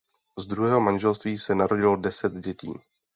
Z 0.37 0.45
druhého 0.45 0.81
manželství 0.81 1.37
se 1.39 1.55
narodilo 1.55 1.95
deset 1.95 2.33
dětí. 2.33 2.73